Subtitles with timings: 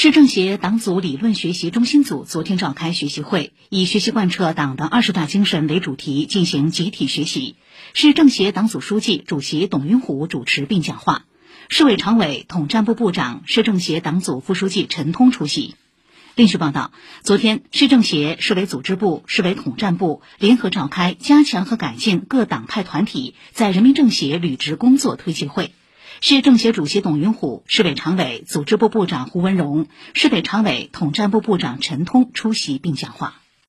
[0.00, 7.56] 市政协党组理论学习中心组昨天召开学习会，以“学习贯彻党的二十大精神”为主题进行集体学习。
[7.94, 11.24] 市政协党组书记、主席董云虎主持并讲话，
[11.68, 15.74] 市委常委、统战部部长、市政协党组副书记陈通出席。
[16.36, 16.92] 另据报道，
[17.24, 25.72] 昨天市政协、市委组织部、市委统战部联合召开加强和改进各党派团体在人民政协履职工作推进会。
[26.20, 33.34] 市政协主席董云虎、市委常委、组织部部长胡文荣、市委常委、统战部部长陈通出席并讲话。